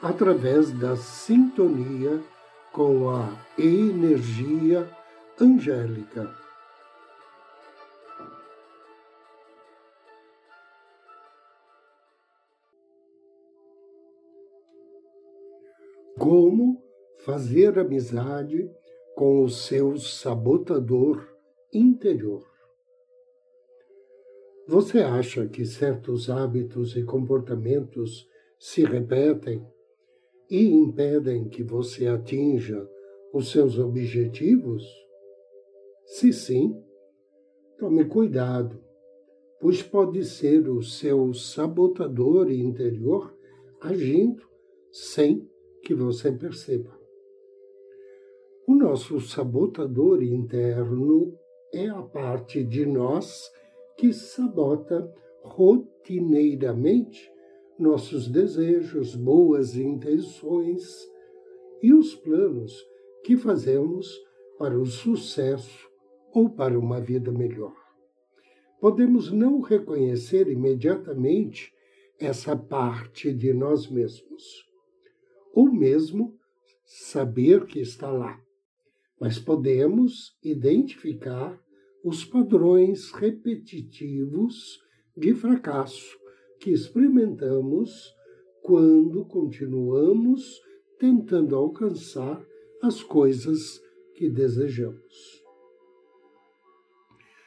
[0.00, 2.22] através da sintonia
[2.72, 4.88] com a energia
[5.40, 6.32] angélica.
[16.16, 16.82] Como
[17.24, 18.70] fazer amizade
[19.14, 21.28] com o seu sabotador
[21.72, 22.46] interior?
[24.66, 29.66] Você acha que certos hábitos e comportamentos se repetem
[30.50, 32.88] e impedem que você atinja
[33.32, 34.84] os seus objetivos?
[36.04, 36.82] Se sim,
[37.78, 38.82] tome cuidado,
[39.60, 43.36] pois pode ser o seu sabotador interior
[43.80, 44.42] agindo
[44.90, 45.48] sem
[45.82, 46.98] que você perceba.
[48.66, 51.34] O nosso sabotador interno
[51.72, 53.50] é a parte de nós
[53.96, 55.12] que sabota
[55.42, 57.30] rotineiramente
[57.78, 60.84] nossos desejos, boas intenções
[61.80, 62.84] e os planos
[63.24, 64.08] que fazemos
[64.58, 65.88] para o sucesso
[66.32, 67.74] ou para uma vida melhor.
[68.80, 71.72] Podemos não reconhecer imediatamente
[72.18, 74.68] essa parte de nós mesmos,
[75.54, 76.36] ou mesmo
[76.84, 78.40] saber que está lá,
[79.20, 81.60] mas podemos identificar
[82.02, 84.80] os padrões repetitivos
[85.16, 86.18] de fracasso
[86.60, 88.14] que experimentamos
[88.62, 90.60] quando continuamos
[90.98, 92.44] tentando alcançar
[92.82, 93.80] as coisas
[94.14, 95.44] que desejamos.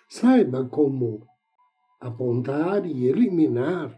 [0.10, 1.26] Saiba como
[2.00, 3.98] apontar e eliminar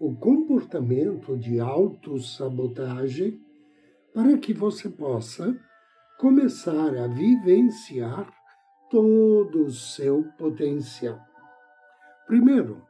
[0.00, 3.40] o comportamento de autossabotagem
[4.12, 5.56] para que você possa
[6.18, 8.32] começar a vivenciar
[8.90, 11.20] todo o seu potencial.
[12.26, 12.82] Primeiro,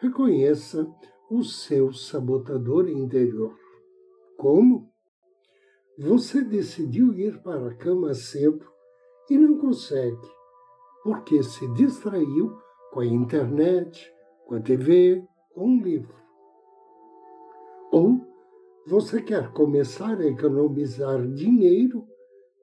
[0.00, 0.86] reconheça
[1.30, 3.56] o seu sabotador interior.
[4.36, 4.92] Como?
[5.98, 8.66] Você decidiu ir para a cama cedo
[9.30, 10.28] e não consegue,
[11.02, 12.56] porque se distraiu
[12.92, 14.12] com a internet,
[14.46, 15.24] com a TV
[15.54, 16.14] ou um livro.
[17.92, 18.20] Ou
[18.86, 22.06] você quer começar a economizar dinheiro,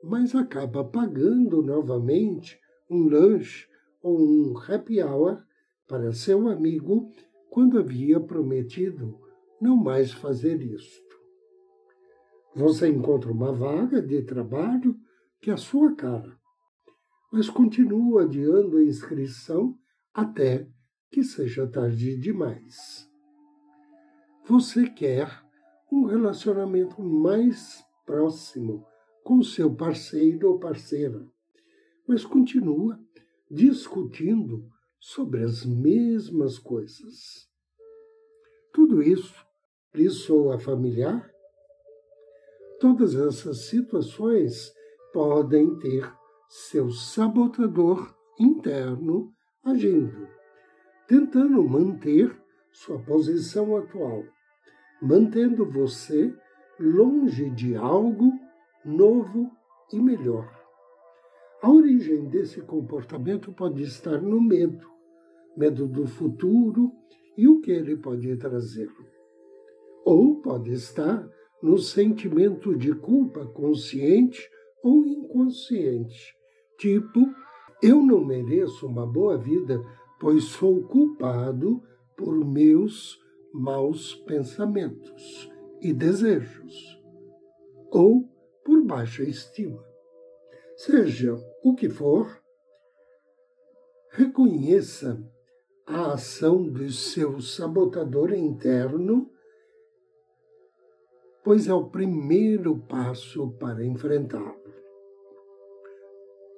[0.04, 3.68] mas acaba pagando novamente um lanche
[4.04, 5.42] ou um happy hour
[5.88, 7.12] para seu amigo
[7.52, 9.20] quando havia prometido
[9.60, 11.20] não mais fazer isto.
[12.56, 14.98] Você encontra uma vaga de trabalho
[15.42, 16.40] que é a sua cara,
[17.32, 19.78] mas continua adiando a inscrição
[20.14, 20.66] até
[21.12, 23.10] que seja tarde demais.
[24.48, 25.30] Você quer
[25.92, 28.86] um relacionamento mais próximo
[29.26, 31.28] com seu parceiro ou parceira,
[32.08, 32.98] mas continua
[33.50, 37.50] discutindo sobre as mesmas coisas.
[38.72, 39.36] Tudo isso
[39.94, 41.28] lhe soa familiar?
[42.80, 44.72] Todas essas situações
[45.12, 46.14] podem ter
[46.48, 50.28] seu sabotador interno agindo,
[51.08, 52.40] tentando manter
[52.72, 54.24] sua posição atual,
[55.02, 56.34] mantendo você
[56.80, 58.32] longe de algo
[58.86, 59.52] novo
[59.92, 60.50] e melhor.
[61.62, 64.91] A origem desse comportamento pode estar no medo,
[65.56, 66.92] medo do futuro
[67.38, 68.90] e o que ele pode trazer.
[70.06, 71.28] Ou pode estar
[71.62, 74.50] no sentimento de culpa consciente
[74.84, 76.36] ou inconsciente,
[76.78, 77.20] tipo,
[77.84, 79.80] eu não mereço uma boa vida,
[80.20, 81.82] pois sou culpado
[82.18, 83.20] por meus
[83.54, 85.50] maus pensamentos
[85.82, 87.02] e desejos,
[87.92, 88.30] ou
[88.64, 89.84] por baixa estima.
[90.76, 92.42] Seja o que for,
[94.12, 95.24] reconheça
[95.92, 99.30] a ação do seu sabotador interno,
[101.44, 104.62] pois é o primeiro passo para enfrentá-lo.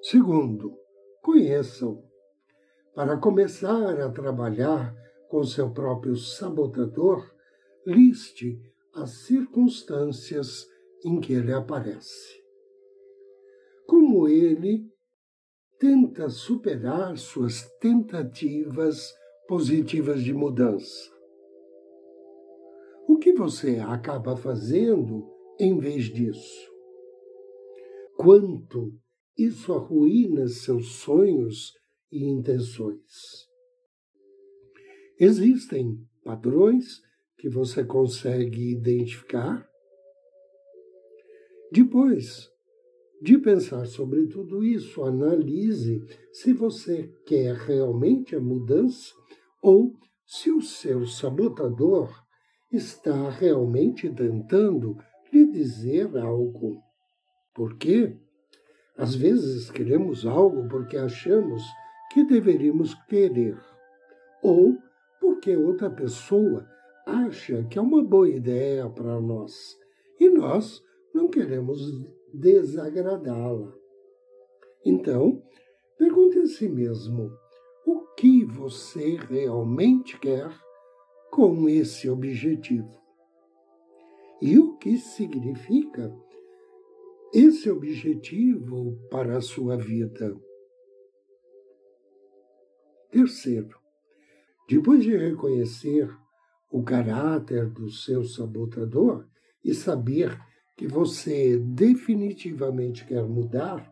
[0.01, 0.77] Segundo,
[1.21, 2.03] conheçam.
[2.93, 4.95] Para começar a trabalhar
[5.29, 7.33] com seu próprio sabotador,
[7.87, 8.61] liste
[8.93, 10.67] as circunstâncias
[11.03, 12.43] em que ele aparece
[13.93, 14.91] como ele
[15.79, 19.13] tenta superar suas tentativas
[19.47, 21.11] positivas de mudança.
[23.07, 25.29] O que você acaba fazendo
[25.59, 26.71] em vez disso.
[28.15, 28.93] Quanto
[29.37, 31.73] isso arruína seus sonhos
[32.11, 33.47] e intenções.
[35.19, 37.01] Existem padrões
[37.37, 39.67] que você consegue identificar.
[41.71, 42.49] Depois
[43.21, 49.13] de pensar sobre tudo isso, analise se você quer realmente a mudança
[49.63, 49.93] ou
[50.25, 52.11] se o seu sabotador
[52.69, 54.97] está realmente tentando
[55.31, 56.83] lhe dizer algo.
[57.55, 58.17] Por quê?
[58.97, 61.63] Às vezes queremos algo porque achamos
[62.11, 63.57] que deveríamos querer,
[64.41, 64.77] ou
[65.19, 66.67] porque outra pessoa
[67.07, 69.53] acha que é uma boa ideia para nós
[70.19, 70.83] e nós
[71.13, 71.79] não queremos
[72.33, 73.73] desagradá-la.
[74.85, 75.41] Então,
[75.97, 77.31] pergunte a si mesmo
[78.23, 80.49] que você realmente quer
[81.29, 82.97] com esse objetivo
[84.41, 86.09] e o que significa
[87.33, 90.39] esse objetivo para a sua vida.
[93.11, 93.77] Terceiro,
[94.69, 96.09] depois de reconhecer
[96.71, 99.27] o caráter do seu sabotador
[99.61, 100.39] e saber
[100.77, 103.91] que você definitivamente quer mudar,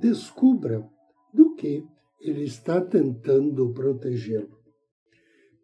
[0.00, 0.82] descubra
[1.30, 1.86] do que
[2.30, 4.58] ele está tentando protegê-lo.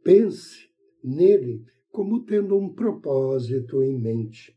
[0.03, 0.69] Pense
[1.03, 4.57] nele como tendo um propósito em mente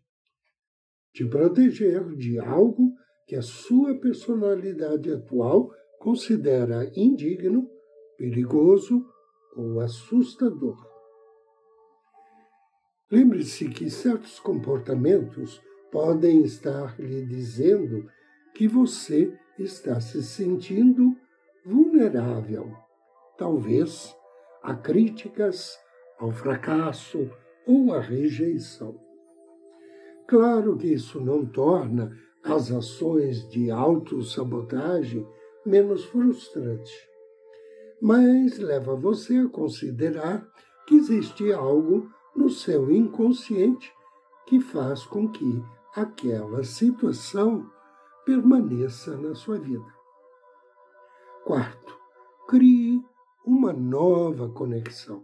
[1.16, 2.94] te proteger de algo
[3.26, 7.70] que a sua personalidade atual considera indigno,
[8.18, 9.02] perigoso
[9.56, 10.78] ou assustador.
[13.10, 18.06] Lembre-se que certos comportamentos podem estar lhe dizendo
[18.54, 21.16] que você está se sentindo
[21.66, 22.72] vulnerável,
[23.38, 24.16] talvez
[24.62, 25.78] a críticas,
[26.20, 27.30] ao fracasso
[27.68, 29.00] ou à rejeição.
[30.28, 35.28] Claro que isso não torna as ações de autossabotagem
[35.66, 36.94] menos frustrantes,
[38.02, 40.48] mas leva você a considerar
[40.88, 43.92] que existe algo no seu inconsciente
[44.46, 45.64] que faz com que
[45.96, 47.68] aquela situação
[48.26, 49.95] permaneça na sua vida.
[51.46, 51.96] Quarto,
[52.48, 53.00] crie
[53.46, 55.24] uma nova conexão.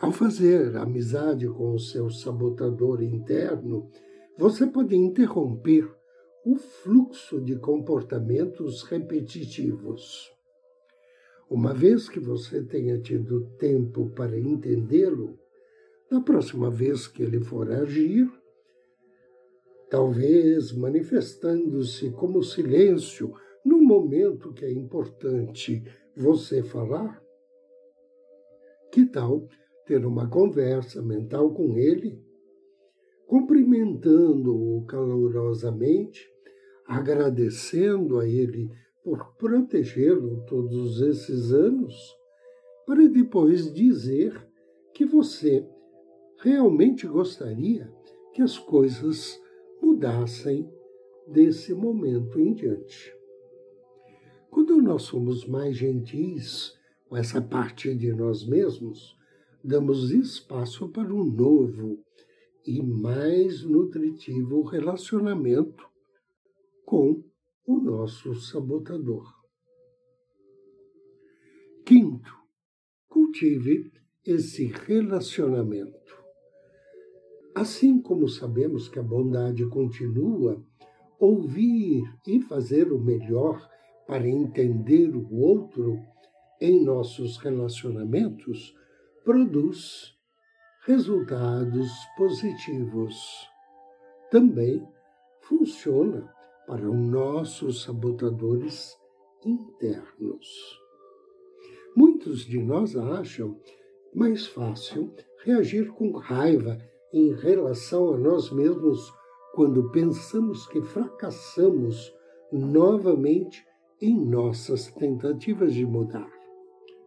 [0.00, 3.88] Ao fazer amizade com o seu sabotador interno,
[4.36, 5.88] você pode interromper
[6.44, 10.32] o fluxo de comportamentos repetitivos.
[11.48, 15.38] Uma vez que você tenha tido tempo para entendê-lo,
[16.10, 18.28] na próxima vez que ele for agir,
[19.88, 23.32] talvez manifestando-se como silêncio
[23.84, 25.84] momento que é importante
[26.16, 27.22] você falar,
[28.90, 29.46] que tal
[29.86, 32.18] ter uma conversa mental com ele,
[33.26, 36.26] cumprimentando-o calorosamente,
[36.86, 38.70] agradecendo a ele
[39.02, 41.94] por protegê-lo todos esses anos,
[42.86, 44.46] para depois dizer
[44.94, 45.66] que você
[46.40, 47.92] realmente gostaria
[48.32, 49.40] que as coisas
[49.82, 50.70] mudassem
[51.26, 53.23] desse momento em diante.
[54.74, 56.76] Quando nós somos mais gentis
[57.08, 59.16] com essa parte de nós mesmos,
[59.62, 62.02] damos espaço para um novo
[62.66, 65.88] e mais nutritivo relacionamento
[66.84, 67.22] com
[67.64, 69.24] o nosso sabotador.
[71.86, 72.34] Quinto,
[73.08, 73.92] cultive
[74.26, 76.20] esse relacionamento.
[77.54, 80.60] Assim como sabemos que a bondade continua,
[81.20, 83.72] ouvir e fazer o melhor
[84.06, 85.98] para entender o outro
[86.60, 88.74] em nossos relacionamentos
[89.24, 90.14] produz
[90.86, 93.16] resultados positivos.
[94.30, 94.86] Também
[95.40, 96.32] funciona
[96.66, 98.96] para os nossos sabotadores
[99.44, 100.46] internos.
[101.96, 103.58] Muitos de nós acham
[104.14, 106.78] mais fácil reagir com raiva
[107.12, 109.12] em relação a nós mesmos
[109.54, 112.12] quando pensamos que fracassamos
[112.52, 113.64] novamente
[114.04, 116.30] em nossas tentativas de mudar.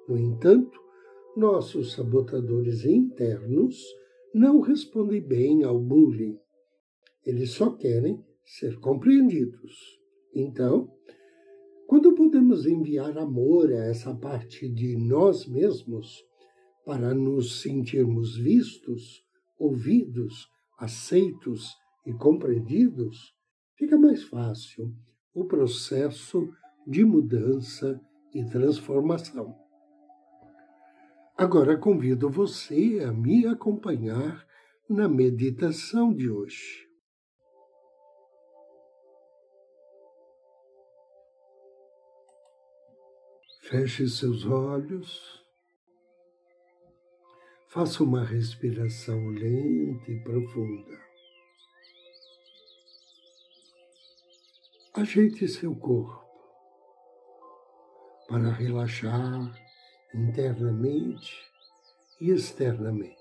[0.10, 0.80] No entanto,
[1.36, 3.78] nossos sabotadores internos
[4.34, 6.40] não respondem bem ao bullying.
[7.24, 9.76] Eles só querem ser compreendidos.
[10.34, 10.92] Então,
[11.86, 16.26] quando podemos enviar amor a essa parte de nós mesmos
[16.84, 19.24] para nos sentirmos vistos,
[19.60, 20.50] ouvidos,
[20.80, 21.76] aceitos
[22.08, 23.36] e compreendidos,
[23.76, 24.92] fica mais fácil
[25.32, 26.50] o processo
[26.88, 28.00] de mudança
[28.34, 29.54] e transformação.
[31.38, 34.48] Agora convido você a me acompanhar
[34.90, 36.88] na meditação de hoje.
[43.64, 45.46] Feche seus olhos.
[47.68, 50.98] Faça uma respiração lenta e profunda.
[54.94, 56.27] Ajeite seu corpo
[58.28, 59.54] para relaxar
[60.14, 61.34] internamente
[62.20, 63.16] e externamente.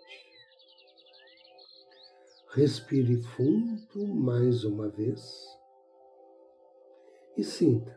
[2.53, 5.47] Respire fundo mais uma vez
[7.37, 7.97] e sinta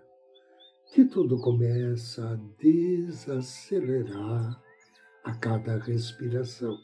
[0.93, 4.61] que tudo começa a desacelerar
[5.23, 6.77] a cada respiração.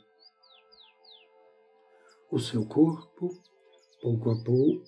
[2.32, 3.30] O seu corpo,
[4.02, 4.88] pouco a pouco,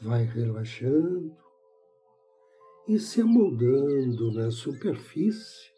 [0.00, 1.41] vai relaxando
[2.86, 5.70] e se amoldando na superfície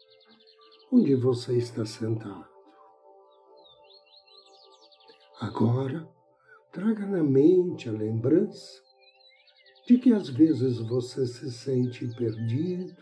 [0.91, 2.47] onde você está sentado.
[5.39, 6.07] Agora,
[6.71, 8.81] traga na mente a lembrança
[9.85, 12.95] de que às vezes você se sente perdido,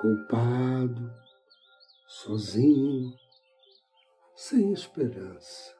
[0.00, 1.12] culpado,
[2.06, 3.12] sozinho,
[4.34, 5.76] sem esperança.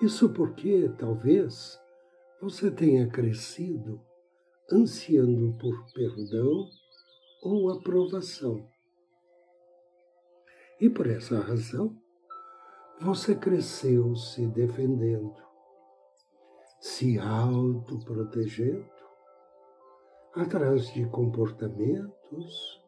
[0.00, 1.78] Isso porque talvez
[2.40, 4.07] você tenha crescido
[4.70, 6.68] ansiando por perdão
[7.42, 8.68] ou aprovação.
[10.80, 11.96] E por essa razão,
[13.00, 15.34] você cresceu se defendendo,
[16.80, 18.86] se autoprotegendo,
[20.34, 22.80] atrás de comportamentos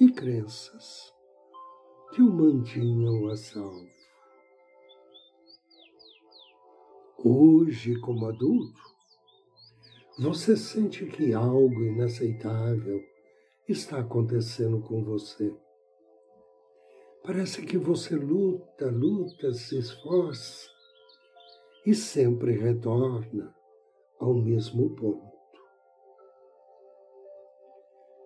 [0.00, 1.14] e crenças
[2.12, 3.88] que o mantinham a salvo.
[7.18, 8.95] Hoje, como adulto,
[10.18, 13.04] você sente que algo inaceitável
[13.68, 15.54] está acontecendo com você.
[17.22, 20.70] Parece que você luta, luta, se esforça
[21.84, 23.54] e sempre retorna
[24.18, 25.36] ao mesmo ponto.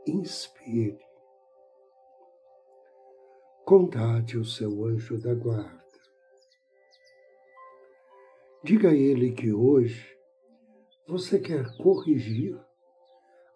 [0.06, 0.98] Inspire.
[3.64, 5.80] Contate o seu anjo da guarda.
[8.62, 10.19] Diga a ele que hoje
[11.10, 12.56] você quer corrigir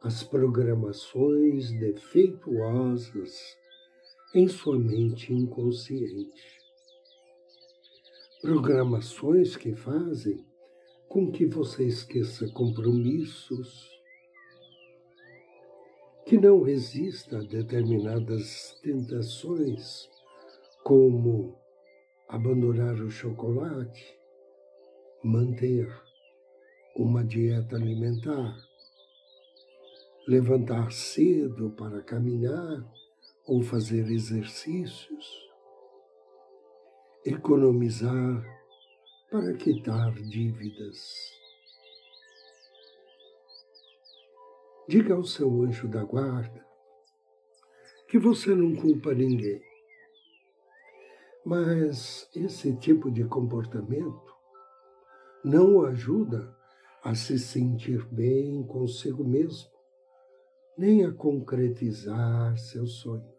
[0.03, 3.57] as programações defeituosas
[4.35, 6.59] em sua mente inconsciente.
[8.43, 10.45] Programações que fazem
[11.09, 13.89] com que você esqueça compromissos,
[16.27, 20.11] que não resista a determinadas tentações,
[20.83, 21.57] como
[22.29, 24.19] abandonar o chocolate,
[25.23, 26.04] manter
[26.97, 28.57] uma dieta alimentar,
[30.29, 32.85] levantar cedo para caminhar
[33.47, 35.51] ou fazer exercícios,
[37.25, 38.45] economizar
[39.31, 41.33] para quitar dívidas.
[44.89, 46.65] Diga ao seu anjo da guarda
[48.07, 49.61] que você não culpa ninguém.
[51.45, 54.33] Mas esse tipo de comportamento
[55.45, 56.57] não o ajuda
[57.05, 59.69] a se sentir bem consigo mesmo
[60.77, 63.35] nem a concretizar seus sonhos.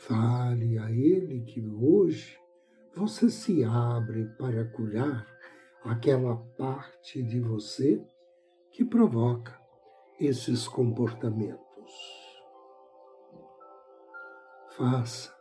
[0.00, 2.38] Fale a Ele que hoje
[2.96, 5.26] você se abre para curar
[5.84, 8.02] aquela parte de você
[8.72, 9.58] que provoca
[10.18, 11.60] esses comportamentos.
[14.76, 15.34] Faça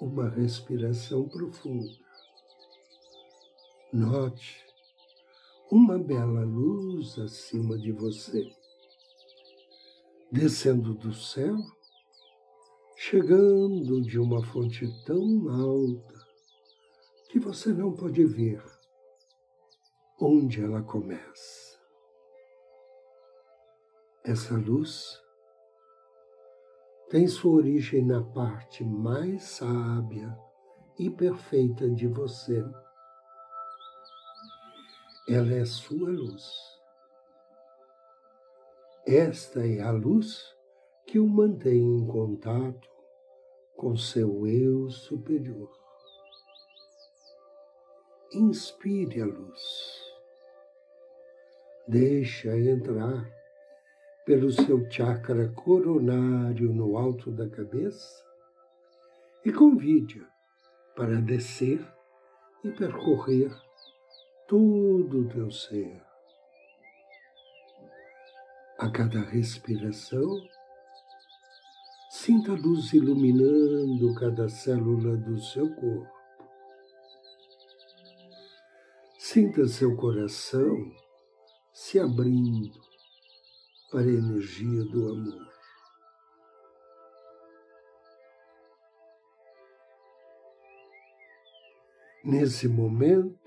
[0.00, 2.07] uma respiração profunda.
[3.90, 4.66] Note
[5.70, 8.54] uma bela luz acima de você,
[10.30, 11.56] descendo do céu,
[12.98, 16.26] chegando de uma fonte tão alta
[17.30, 18.62] que você não pode ver
[20.20, 21.80] onde ela começa.
[24.22, 25.18] Essa luz
[27.08, 30.38] tem sua origem na parte mais sábia
[30.98, 32.62] e perfeita de você
[35.28, 36.54] ela é sua luz.
[39.06, 40.56] Esta é a luz
[41.06, 42.88] que o mantém em contato
[43.76, 45.70] com seu eu superior.
[48.32, 49.60] Inspire a luz.
[51.86, 53.30] Deixa entrar
[54.24, 58.24] pelo seu chakra coronário no alto da cabeça
[59.44, 60.26] e convide-a
[60.96, 61.86] para descer
[62.64, 63.67] e percorrer
[64.48, 66.02] todo o teu ser.
[68.78, 70.40] A cada respiração,
[72.10, 76.18] sinta a luz iluminando cada célula do seu corpo.
[79.18, 80.96] Sinta seu coração
[81.70, 82.80] se abrindo
[83.90, 85.48] para a energia do amor.
[92.24, 93.37] Nesse momento,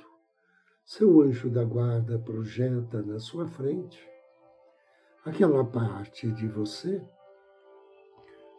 [0.93, 4.05] seu anjo da guarda projeta na sua frente
[5.23, 7.01] aquela parte de você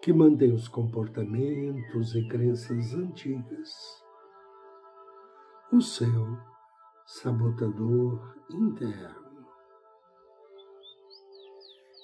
[0.01, 3.71] que mantém os comportamentos e crenças antigas.
[5.71, 6.39] O seu
[7.05, 9.47] sabotador interno.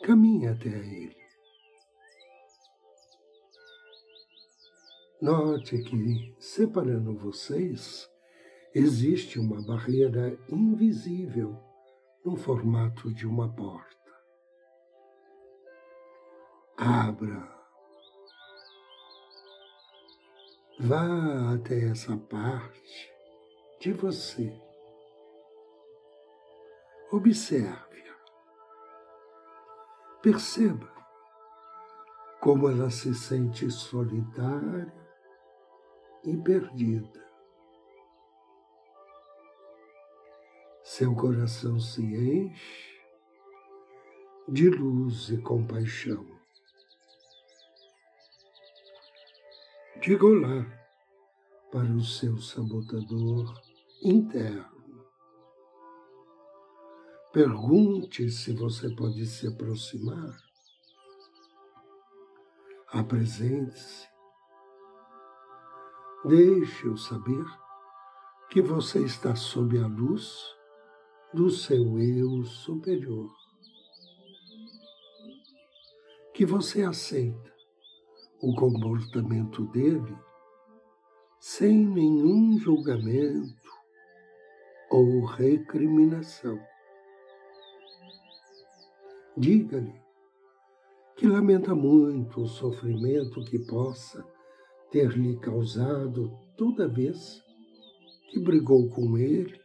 [0.05, 1.17] Caminhe até ele.
[5.23, 8.07] Note que, separando vocês,
[8.75, 11.57] existe uma barreira invisível
[12.25, 13.97] no formato de uma porta.
[16.77, 17.57] Abra.
[20.81, 23.13] Vá até essa parte
[23.81, 24.53] de você.
[27.11, 28.17] Observe-a.
[30.23, 30.93] Perceba
[32.41, 34.93] como ela se sente solitária
[36.25, 37.28] e perdida.
[40.91, 42.99] Seu coração se enche
[44.49, 46.27] de luz e compaixão.
[50.01, 50.67] Diga olá
[51.71, 53.55] para o seu sabotador
[54.03, 55.07] interno.
[57.35, 60.43] Pergunte se você pode se aproximar.
[62.89, 64.09] Apresente-se
[66.25, 67.45] Deixe-o saber
[68.49, 70.58] que você está sob a luz
[71.33, 73.31] do seu eu superior.
[76.33, 77.53] Que você aceita
[78.41, 80.17] o comportamento dele
[81.39, 83.71] sem nenhum julgamento
[84.91, 86.59] ou recriminação.
[89.37, 90.01] Diga-lhe
[91.17, 94.25] que lamenta muito o sofrimento que possa
[94.91, 97.43] ter lhe causado toda vez
[98.31, 99.61] que brigou com ele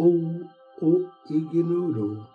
[0.00, 0.48] ou
[0.80, 2.26] o ignorou.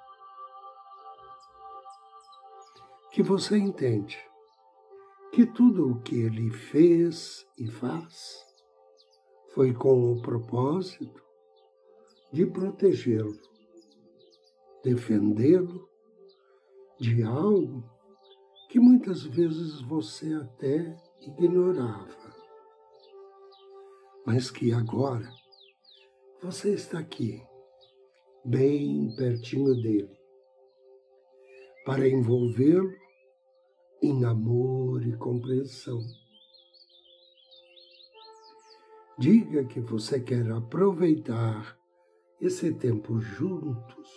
[3.12, 4.20] Que você entende
[5.32, 8.46] que tudo o que ele fez e faz
[9.56, 11.24] foi com o propósito
[12.32, 13.36] de protegê-lo,
[14.84, 15.90] defendê-lo
[17.00, 17.84] de algo
[18.70, 22.36] que muitas vezes você até ignorava,
[24.24, 25.34] mas que agora
[26.44, 27.42] você está aqui,
[28.46, 30.16] bem pertinho dele,
[31.84, 32.94] para envolvê-lo
[34.02, 36.00] em amor e compreensão.
[39.18, 41.80] Diga que você quer aproveitar
[42.40, 44.10] esse tempo juntos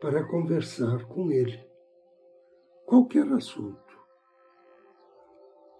[0.00, 1.62] para conversar com ele.
[2.86, 3.98] Qualquer assunto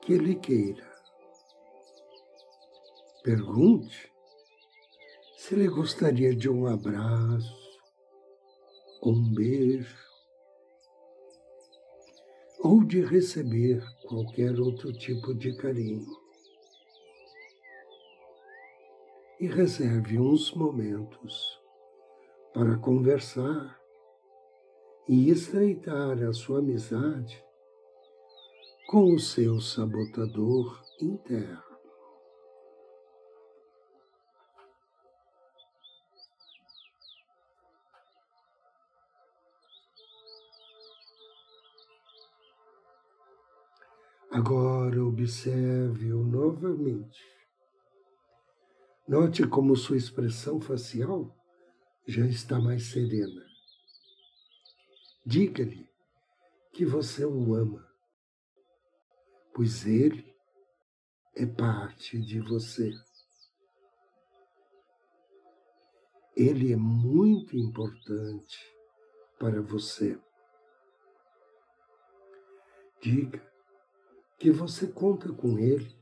[0.02, 0.90] que ele queira.
[3.22, 4.11] Pergunte
[5.42, 7.80] se ele gostaria de um abraço,
[9.02, 9.98] um beijo,
[12.60, 16.06] ou de receber qualquer outro tipo de carinho.
[19.40, 21.60] E reserve uns momentos
[22.54, 23.76] para conversar
[25.08, 27.44] e estreitar a sua amizade
[28.86, 31.71] com o seu sabotador interno.
[44.32, 47.22] Agora observe-o novamente.
[49.06, 51.36] Note como sua expressão facial
[52.06, 53.44] já está mais serena.
[55.24, 55.88] Diga-lhe
[56.72, 57.92] que você o ama
[59.54, 60.34] pois Ele
[61.36, 62.92] é parte de você.
[66.34, 68.58] Ele é muito importante
[69.38, 70.18] para você.
[73.00, 73.51] Diga
[74.42, 75.96] que você conta com Ele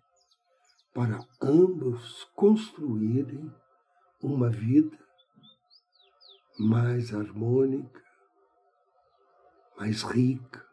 [0.94, 3.54] para ambos construírem
[4.22, 4.98] uma vida
[6.58, 8.02] mais harmônica,
[9.76, 10.66] mais rica,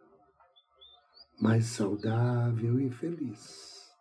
[1.42, 3.92] mais saudável e feliz.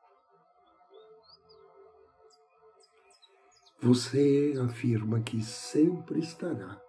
[3.83, 6.81] Você afirma que sempre estará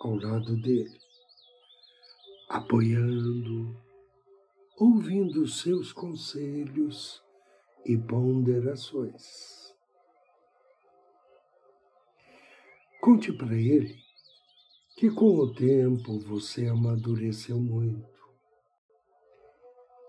[0.00, 0.98] ao lado dele,
[2.48, 3.87] apoiando,
[4.80, 7.20] ouvindo seus conselhos
[7.84, 9.74] e ponderações.
[13.00, 13.98] Conte para ele
[14.96, 18.06] que com o tempo você amadureceu muito.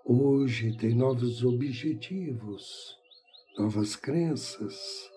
[0.06, 2.96] Hoje tem novos objetivos,
[3.58, 5.10] novas crenças,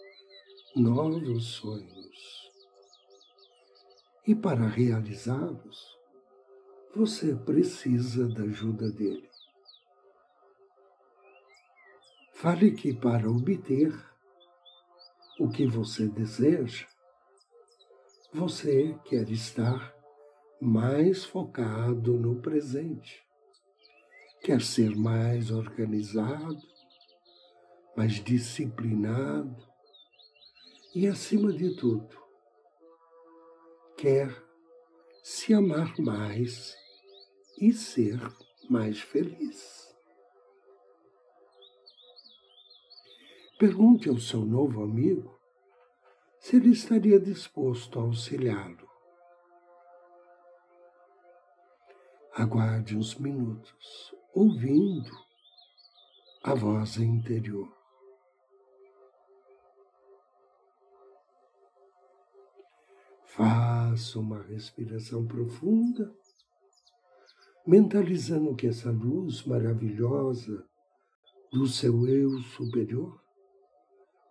[0.74, 2.50] novos sonhos.
[4.26, 5.98] E para realizá-los,
[6.94, 9.31] você precisa da ajuda dele.
[12.42, 13.94] Fale que para obter
[15.38, 16.88] o que você deseja,
[18.34, 19.94] você quer estar
[20.60, 23.24] mais focado no presente,
[24.40, 26.60] quer ser mais organizado,
[27.96, 29.64] mais disciplinado
[30.96, 32.20] e, acima de tudo,
[33.96, 34.36] quer
[35.22, 36.76] se amar mais
[37.56, 38.18] e ser
[38.68, 39.91] mais feliz.
[43.62, 45.38] Pergunte ao seu novo amigo
[46.40, 48.90] se ele estaria disposto a auxiliá-lo.
[52.34, 55.12] Aguarde uns minutos, ouvindo
[56.42, 57.72] a voz interior.
[63.26, 66.12] Faça uma respiração profunda,
[67.64, 70.66] mentalizando que essa luz maravilhosa
[71.52, 73.21] do seu eu superior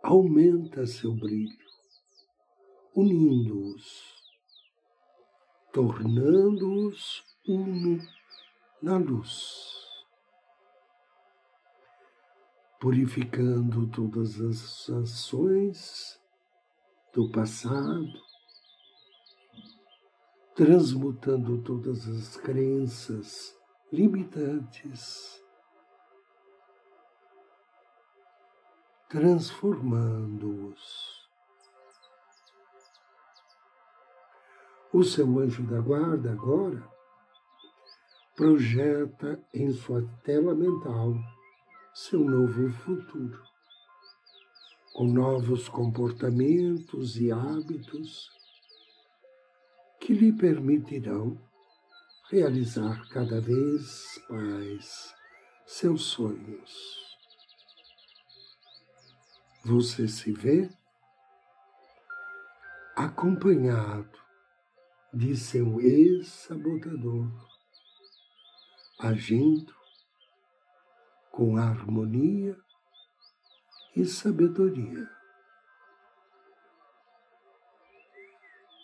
[0.03, 1.71] aumenta seu brilho
[2.95, 4.21] unindo-os,
[5.71, 8.01] tornando-os uno
[8.81, 9.85] na luz,
[12.79, 16.19] purificando todas as ações
[17.13, 18.11] do passado,
[20.53, 23.57] transmutando todas as crenças
[23.91, 25.40] limitantes,
[29.11, 31.11] transformando-os
[34.93, 36.81] O seu anjo da guarda agora
[38.37, 41.13] projeta em sua tela mental
[41.93, 43.43] seu novo futuro,
[44.93, 48.31] com novos comportamentos e hábitos
[49.99, 51.37] que lhe permitirão
[52.29, 55.13] realizar cada vez mais
[55.65, 57.10] seus sonhos.
[59.63, 60.69] Você se vê
[62.95, 64.19] acompanhado
[65.13, 67.29] de seu ex-sabotador,
[68.99, 69.75] agindo
[71.31, 72.57] com harmonia
[73.95, 75.07] e sabedoria.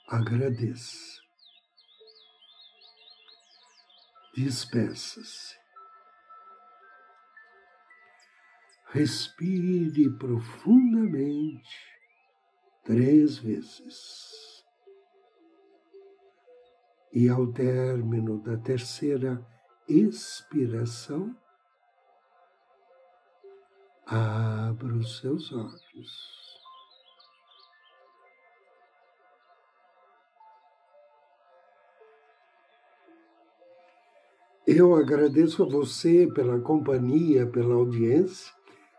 [0.08, 1.22] Agradeça.
[4.36, 5.57] Despeça-se.
[8.89, 11.69] Respire profundamente
[12.84, 14.47] três vezes
[17.12, 19.45] e ao término da terceira
[19.88, 21.36] expiração,
[24.06, 26.38] abra os seus olhos.
[34.65, 38.57] Eu agradeço a você pela companhia, pela audiência.